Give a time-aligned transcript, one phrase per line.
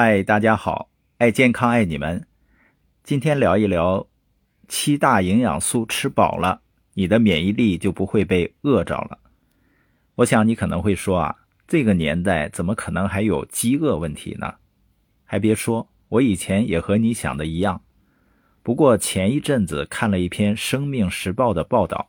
[0.00, 2.24] 嗨，大家好，爱健康爱你们。
[3.02, 4.06] 今天聊一聊
[4.68, 6.62] 七大营养素吃饱了，
[6.94, 9.18] 你的免疫力就不会被饿着了。
[10.14, 14.54] 我想你可能会说啊，这个年代怎么可能还有饥饿问题呢？
[15.24, 17.82] 还别说，我以前也和你想的一样。
[18.62, 22.08] 不过前一阵子看了一篇《生命时报》的报道，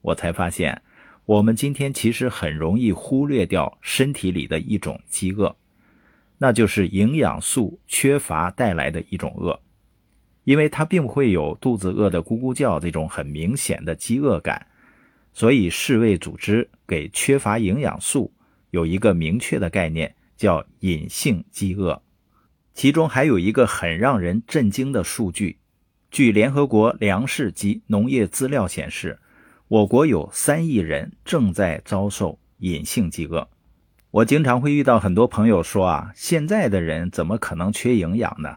[0.00, 0.82] 我才发现，
[1.26, 5.54] 我们今天其实很容易忽略掉身体里的一种饥饿。
[6.42, 9.60] 那就是营养素缺乏带来的一种饿，
[10.44, 14.66] 因为它并不会有肚子饿得咕咕叫这种很明显的饥饿感，
[15.34, 18.32] 所以世卫组织给缺乏营养素
[18.70, 22.00] 有一个明确的概念，叫隐性饥饿。
[22.72, 25.58] 其中还有一个很让人震惊的数据，
[26.10, 29.18] 据联合国粮食及农业资料显示，
[29.68, 33.46] 我国有三亿人正在遭受隐性饥饿。
[34.12, 38.56] 我经常会遇到很多朋友说啊，现在的人怎么可能缺营养呢？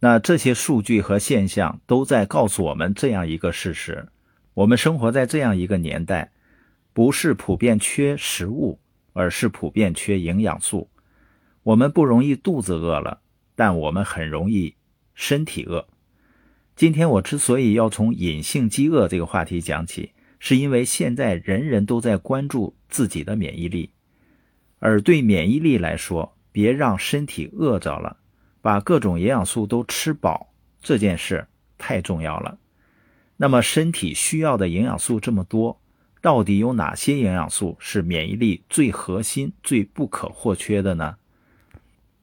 [0.00, 4.08] 那这些数据和现象都在告诉我们这样一个事实：
[4.52, 6.32] 我们生活在这样一个年代，
[6.92, 8.80] 不是普遍缺食物，
[9.12, 10.90] 而是普遍缺营养素。
[11.62, 13.20] 我们不容易肚子饿了，
[13.54, 14.74] 但我们很容易
[15.14, 15.86] 身体饿。
[16.74, 20.10] 今天我之所以要从隐性饥饿这个话题讲起，
[20.40, 23.92] 是因为现在人人都在关注自己的免疫力。
[24.84, 28.18] 而对免疫力来说，别让身体饿着了，
[28.60, 31.46] 把各种营养素都吃饱，这件事
[31.78, 32.58] 太重要了。
[33.38, 35.80] 那么，身体需要的营养素这么多，
[36.20, 41.16] 到底有哪些营养素是免疫力最核心、最不可或缺的呢？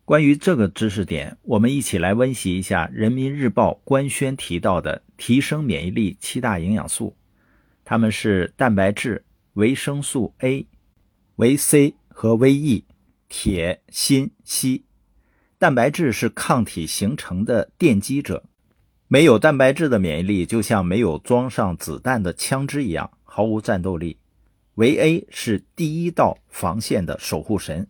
[0.06, 7.16] 关于这个知识点，我们一起来温习一下《人民日报》官宣提到的提升免疫力七大营养素，
[7.84, 10.68] 它们是蛋白质、维生素 A、
[11.38, 11.96] 维 C。
[12.22, 12.86] 和维 E、
[13.30, 14.83] 铁、锌、硒，
[15.58, 18.44] 蛋白质是抗体形成的奠基者。
[19.08, 24.19] 没有蛋白质的免疫力，就像没有装上子弹的枪支一样，毫无战斗力。
[24.75, 27.88] 维 A 是第一道防线的守护神，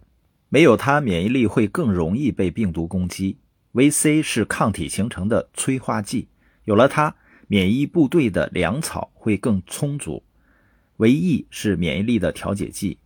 [0.48, 3.38] 没有它，免疫力会更容易被病毒攻击。
[3.74, 6.30] 维 C 是抗体形成的催化剂，
[6.64, 7.14] 有了它，
[7.50, 10.24] 免疫部队的粮草会更充足。
[10.96, 12.98] 维 E 是免疫力的调节剂。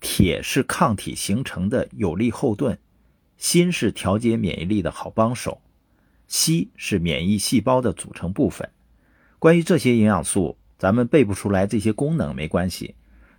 [0.00, 2.78] 铁是抗体形成的有力后盾，
[3.38, 5.60] 锌是调节免疫力的好帮手，
[6.28, 8.70] 硒是免疫细胞的组成部分。
[9.38, 12.94] 关于这些营养素，咱们背不出来这些功能没关系，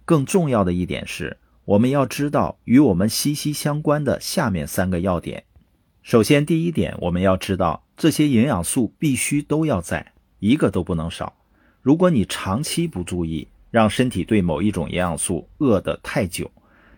[0.05, 5.43] 更重要的一点是，我们要知道与我们息息相关的下面三个要点。
[6.01, 11.35] 首先，第一点，我们要知道这些营养素必须都要在，一个都不能少。
[11.81, 16.49] 如果你长期不注意，让身体对某一种营养素饿得太久，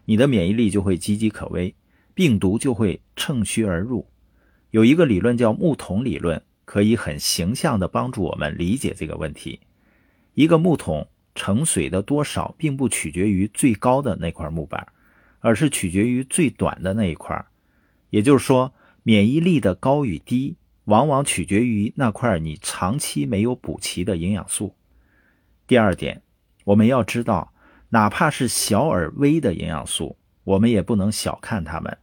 [0.06, 1.74] 你的免疫力就会岌岌可危，
[2.14, 4.08] 病毒就会乘虚而入。
[4.72, 9.60] 有一个理论叫木桶理论，可以很形象地帮助我们理解这个问题。
[10.36, 14.88] 一个木桶盛水的多少，并不取决于最高的那块木板，
[15.40, 17.44] 而是取决于最短的那一块。
[18.12, 20.56] 也就是说，免疫力的高与低，
[20.86, 24.76] 往往取决于那块你长期没有补齐的营养素。
[25.66, 26.22] 第二点。
[26.70, 27.52] 我们要知道，
[27.90, 31.98] 哪怕是小而微的营养素，我们也不能小看它们。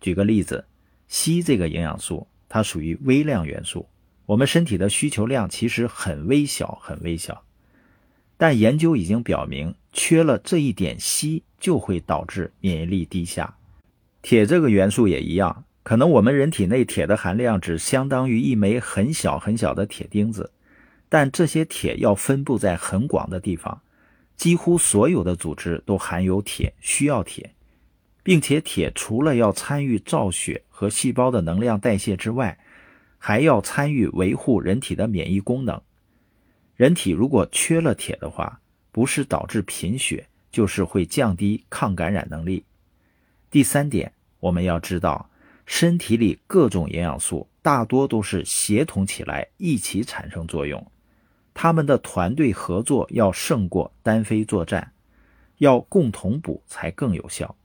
[0.00, 0.64] 举个例子，
[1.06, 3.86] 硒这个营养素，它属于微量元素，
[4.24, 7.42] 我们身体的需求量其实很微小，很微小。
[8.38, 13.54] 但研究已经表明，缺了这一点硒，就会导致免疫力低下。
[14.22, 20.50] 铁这个元素也一样，可能我们人体内铁的含量只相当于一枚很小很小的铁钉子。
[21.10, 23.82] 但这些铁要分布在很广的地方，
[24.40, 27.54] 几乎所有的组织都含有铁，需要铁，
[28.22, 32.58] 并且铁除了要参与造血和细胞的能量代谢之外，
[33.18, 35.78] 还要参与维护人体的免疫功能。
[36.74, 38.58] 人体如果缺了铁的话，
[38.90, 42.64] 不是导致贫血，就是会降低抗感染能力。
[43.50, 45.28] 第三点，我们要知道，
[45.66, 50.82] 身体里各种营养素大多都是协同起来一起产生作用。
[51.52, 54.92] 他们的团队合作要胜过单飞作战，
[55.58, 57.56] 要共同补才更有效。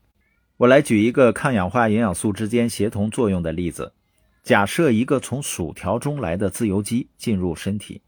[0.57, 3.93] 我来举一个抗氧化营养素之间协同作用的例子：
[4.43, 8.01] 假设一个从薯条中来的自由基进入身体，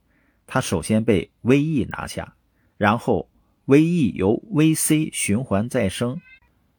[0.45, 2.35] 它首先被 VE 拿下，
[2.77, 3.29] 然后
[3.65, 6.21] VE 由 VC 循环再生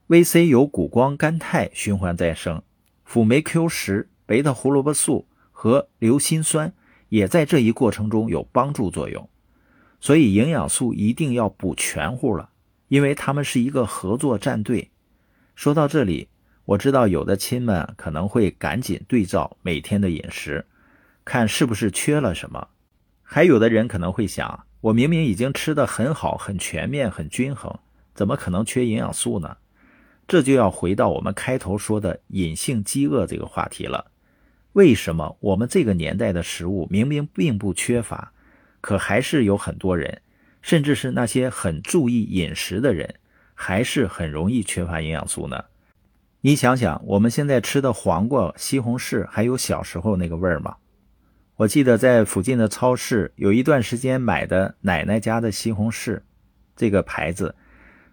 [0.09, 2.63] ，VC 由谷胱甘肽循环再生，
[3.05, 6.73] 辅酶 Q 十、贝塔胡萝卜素和硫辛酸。
[7.09, 9.29] 也在这一过程中有帮助作用，
[10.01, 12.51] 所以营养素一定要补全乎了，
[12.89, 14.91] 因为他们是一个合作战队。
[15.55, 16.29] 说到这里，
[16.65, 20.65] 我知道有的亲们可能会赶紧对照每天的饮食，
[21.25, 22.69] 看是不是缺了什么；
[23.23, 27.77] 还有的人可能会想，我明明已经吃得很好、很全面、很均衡，
[28.15, 29.57] 怎么可能缺营养素呢？
[30.29, 34.05] 这就要回到我们开头说的隐性饥饿这个话题了。
[34.73, 38.33] 为什么我们这个年代的食物明明并不缺乏，
[38.81, 40.23] 可还是有很多人，
[40.63, 43.15] 甚至是那些很注意饮食的人，
[43.55, 45.65] 还是很容易缺乏营养素呢？
[46.43, 50.77] 你想想，我们现在吃的黄瓜、西红柿，还有小时候那个味儿吗？
[51.57, 56.21] 我记得在附近的超市有一段时间买的奶奶家的西红柿，
[56.77, 57.57] 这个牌子，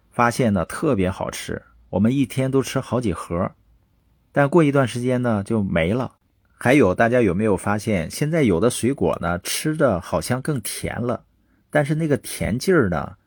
[0.10, 1.62] 发现呢特别好吃，
[1.92, 3.52] 我们一天都吃好几盒，
[4.32, 6.15] 但过一段时间呢就没了。
[6.58, 11.26] 还有，大家有没有发现，现在有的水果呢，吃的好像更甜了，
[11.70, 13.18] 但是那个甜劲儿呢，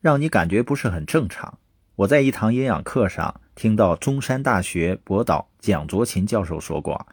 [0.00, 1.58] 让你感觉不是很正常。
[1.94, 7.06] 我在一堂营养课上听到中山大学博导蒋卓勤教授说过，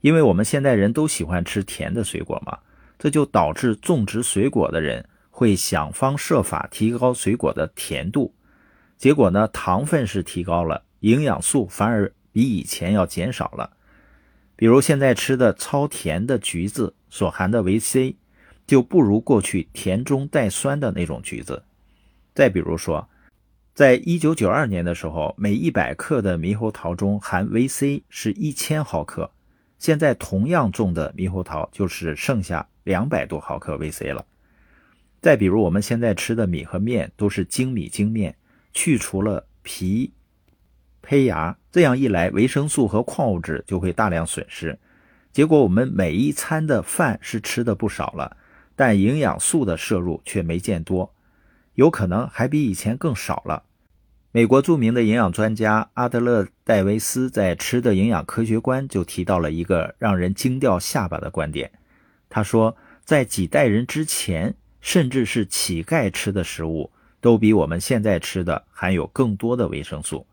[0.00, 2.58] 因为我们现代人都喜欢吃甜的水果嘛，
[2.98, 8.34] 这就导致种植水果的人会想方设法提高水果的甜度，
[8.98, 13.70] 结果呢，糖分是提高了，营养素反而比以前要减少了。
[14.58, 18.16] 比如现在吃的超甜的橘子所含的维 C，
[18.66, 21.62] 就不如过去甜中带酸的那种橘子。
[22.34, 23.08] 再比如说，
[23.72, 29.30] 在一九九二年的时候，每一百克的猕猴桃中含维 C 是一千毫克，
[29.78, 34.26] 现在同样重的猕猴桃就是剩下两百多毫克维 C 了。
[35.22, 38.34] 再比如我们现在吃的米和面都是精米精面，
[38.72, 40.10] 去除了皮。
[41.08, 44.78] 胚芽，这样一来，维生素和矿物质就会大量损失。
[45.32, 48.36] 结果，我们每一餐的饭是吃的不少了，
[48.76, 51.14] 但营养素的摄入却没见多，
[51.76, 53.62] 有可能还比以前更少了。
[54.32, 61.70] 美国著名的营养专家阿德勒戴维斯在《吃的营养科学观》就提到了一个让人惊掉下巴的观点。
[62.28, 66.90] 他说，在几代人之前，甚至是乞丐吃的食物，
[67.22, 70.26] 都比我们现在吃的含有更多的维生素。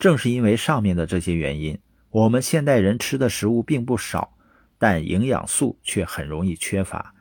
[0.00, 4.32] 正是因为上面的这些原因，我们现代人吃的食物并不少，
[4.78, 7.14] 但营养素却很容易缺乏。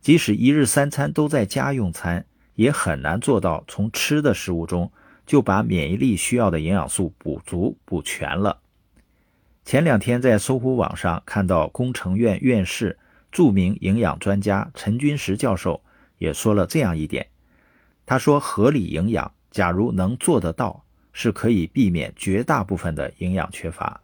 [0.00, 2.24] 即使一日三餐都在家用餐，
[2.54, 4.90] 也很难做到从吃的食物中
[5.26, 8.58] 就把免疫力需要的营养素补足补全了。
[9.66, 12.98] 前两天在搜狐网上看到工程院院士、
[13.30, 15.82] 著名营养专家陈君石教授
[16.16, 17.26] 也说了这样一点，
[18.06, 20.83] 他说：“合理营养，假如能做得到。”
[21.14, 24.02] 是可以避免绝大部分的营养缺乏，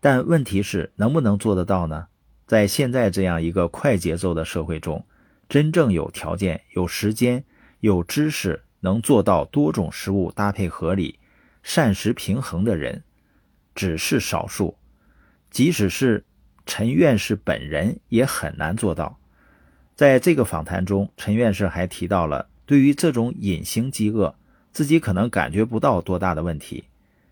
[0.00, 2.08] 但问题是能不能做得到呢？
[2.46, 5.06] 在现在这样一个快节奏的社会中，
[5.48, 7.44] 真正有条件、有时间、
[7.78, 11.18] 有知识能做到多种食物搭配合理、
[11.62, 13.04] 膳食平衡的人，
[13.74, 14.76] 只是少数。
[15.50, 16.24] 即使是
[16.66, 19.16] 陈院士本人也很难做到。
[19.94, 24.34] 在这个访谈中，陈院士还提到了对于这种隐形饥饿。
[24.72, 26.84] 自己可能感觉不到多大的问题，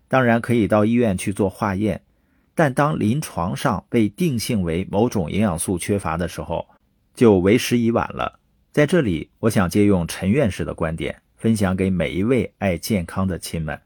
[0.07, 2.01] 当然可以到医院去做化验，
[2.53, 6.67] 但当临床上被定性为某种营养素缺乏的时候，
[7.15, 8.39] 就为时已晚了。
[8.71, 13.79] 在这里，我想借用陈院士的观点，分享给每一位爱健康的亲们：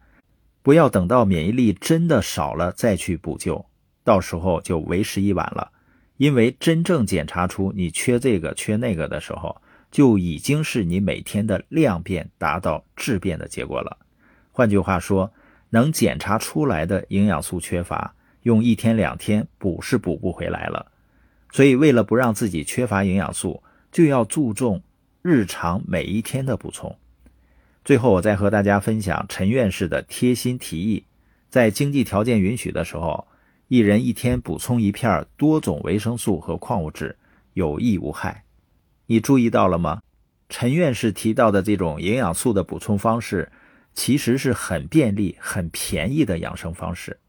[0.62, 3.66] 不要等到免疫力真的少了再去补救，
[4.04, 5.72] 到时候就为时已晚了。
[6.18, 9.62] 因为真正检查出你缺这个缺那个的时候，
[9.94, 14.00] 就已经是你每天的量变达到质变的结果了。
[14.52, 15.32] 换句话说，
[15.70, 20.92] 能检查出来的营养素缺乏，用一天两天补是补不回来了。
[21.52, 24.82] 所以，为了不让自己缺乏营养素，就要注重
[25.22, 26.98] 日常每一天的补充。
[27.86, 31.06] 最后，我再和大家分享陈院士的贴心提议：
[31.50, 33.28] 在经济条件允许的时候，
[33.68, 37.16] 一人一天补充一片多种维生素和矿物质，
[37.54, 38.44] 有益无害。
[39.06, 40.02] 你注意到了吗？
[40.50, 43.52] 陈院士提到的这种营养素的补充方式，
[43.94, 47.20] 其实是很便利、很便宜的养生方式。